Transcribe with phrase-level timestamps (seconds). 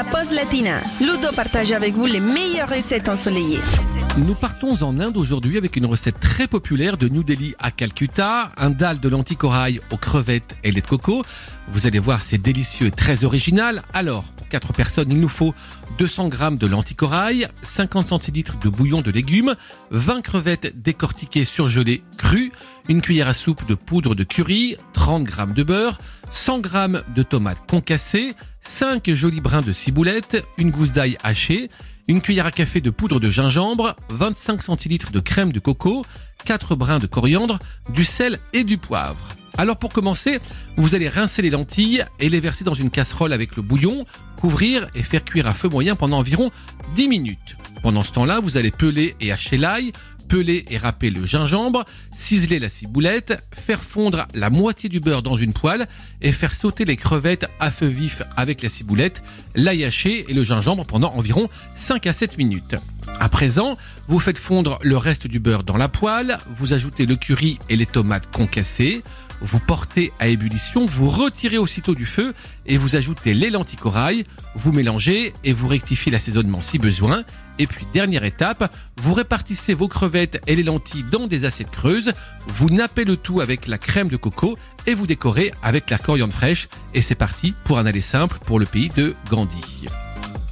[0.00, 0.80] la pause latina.
[0.98, 3.60] Ludo partage avec vous les meilleures recettes ensoleillées.
[4.16, 8.50] Nous partons en Inde aujourd'hui avec une recette très populaire de New Delhi à Calcutta,
[8.56, 11.22] un dalle de lentilles corail aux crevettes et lait de coco.
[11.70, 13.82] Vous allez voir, c'est délicieux et très original.
[13.92, 15.54] Alors, 4 personnes, il nous faut
[15.98, 19.54] 200 grammes de lentilles corail, 50 centilitres de bouillon de légumes,
[19.90, 22.52] 20 crevettes décortiquées surgelées crues,
[22.88, 25.98] une cuillère à soupe de poudre de curry, 30 grammes de beurre,
[26.30, 31.70] 100 grammes de tomates concassées, 5 jolis brins de ciboulette, une gousse d'ail hachée,
[32.08, 36.04] une cuillère à café de poudre de gingembre, 25 centilitres de crème de coco,
[36.44, 37.58] 4 brins de coriandre,
[37.90, 39.39] du sel et du poivre.
[39.60, 40.38] Alors pour commencer,
[40.78, 44.06] vous allez rincer les lentilles et les verser dans une casserole avec le bouillon,
[44.38, 46.50] couvrir et faire cuire à feu moyen pendant environ
[46.96, 47.56] 10 minutes.
[47.82, 49.92] Pendant ce temps-là, vous allez peler et hacher l'ail,
[50.30, 51.84] peler et râper le gingembre,
[52.16, 55.88] ciseler la ciboulette, faire fondre la moitié du beurre dans une poêle
[56.22, 59.22] et faire sauter les crevettes à feu vif avec la ciboulette,
[59.54, 62.76] l'ail haché et le gingembre pendant environ 5 à 7 minutes.
[63.20, 63.76] À présent,
[64.08, 67.76] vous faites fondre le reste du beurre dans la poêle, vous ajoutez le curry et
[67.76, 69.02] les tomates concassées,
[69.42, 72.32] vous portez à ébullition, vous retirez aussitôt du feu
[72.64, 77.24] et vous ajoutez les lentilles corail, vous mélangez et vous rectifiez l'assaisonnement si besoin.
[77.58, 82.14] Et puis dernière étape, vous répartissez vos crevettes et les lentilles dans des assiettes creuses,
[82.46, 86.32] vous nappez le tout avec la crème de coco et vous décorez avec la coriandre
[86.32, 89.88] fraîche et c'est parti pour un aller simple pour le pays de Gandhi.